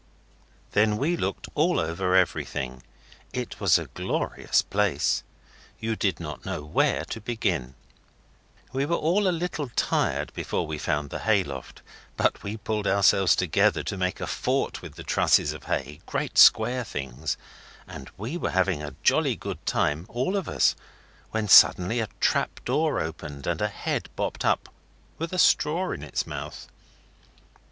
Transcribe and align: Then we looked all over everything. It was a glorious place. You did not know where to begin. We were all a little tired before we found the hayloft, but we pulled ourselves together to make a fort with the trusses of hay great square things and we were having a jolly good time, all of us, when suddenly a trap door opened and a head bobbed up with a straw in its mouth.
Then 0.71 0.97
we 0.97 1.15
looked 1.15 1.47
all 1.53 1.79
over 1.79 2.15
everything. 2.15 2.81
It 3.33 3.59
was 3.59 3.77
a 3.77 3.85
glorious 3.85 4.63
place. 4.63 5.21
You 5.79 5.95
did 5.95 6.19
not 6.19 6.43
know 6.43 6.63
where 6.63 7.05
to 7.05 7.21
begin. 7.21 7.75
We 8.73 8.83
were 8.87 8.95
all 8.95 9.27
a 9.27 9.29
little 9.41 9.69
tired 9.75 10.33
before 10.33 10.65
we 10.65 10.79
found 10.79 11.11
the 11.11 11.19
hayloft, 11.19 11.83
but 12.17 12.41
we 12.41 12.57
pulled 12.57 12.87
ourselves 12.87 13.35
together 13.35 13.83
to 13.83 13.95
make 13.95 14.19
a 14.19 14.25
fort 14.25 14.81
with 14.81 14.95
the 14.95 15.03
trusses 15.03 15.53
of 15.53 15.65
hay 15.65 15.99
great 16.07 16.35
square 16.35 16.83
things 16.83 17.37
and 17.87 18.09
we 18.17 18.37
were 18.37 18.49
having 18.49 18.81
a 18.81 18.95
jolly 19.03 19.35
good 19.35 19.63
time, 19.67 20.07
all 20.09 20.35
of 20.35 20.49
us, 20.49 20.75
when 21.29 21.47
suddenly 21.47 21.99
a 21.99 22.09
trap 22.19 22.59
door 22.65 22.99
opened 22.99 23.45
and 23.45 23.61
a 23.61 23.67
head 23.67 24.09
bobbed 24.15 24.43
up 24.45 24.67
with 25.19 25.31
a 25.31 25.37
straw 25.37 25.91
in 25.91 26.01
its 26.01 26.25
mouth. 26.25 26.69